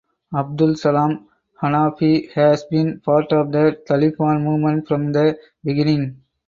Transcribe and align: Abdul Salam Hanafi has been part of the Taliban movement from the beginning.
Abdul 0.35 0.77
Salam 0.77 1.27
Hanafi 1.61 2.31
has 2.33 2.63
been 2.63 3.01
part 3.01 3.31
of 3.31 3.51
the 3.51 3.79
Taliban 3.87 4.41
movement 4.43 4.87
from 4.87 5.11
the 5.11 5.37
beginning. 5.63 6.23